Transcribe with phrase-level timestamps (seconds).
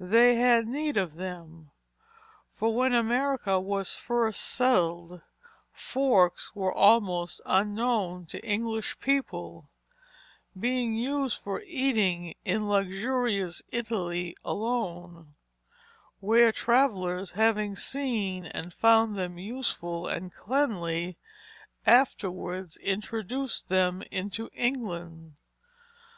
[0.00, 1.70] They had need of them,
[2.54, 5.20] for when America was first settled
[5.72, 9.68] forks were almost unknown to English people
[10.58, 15.34] being used for eating in luxurious Italy alone,
[16.20, 21.18] where travellers having seen and found them useful and cleanly,
[21.84, 25.34] afterwards introduced them into England.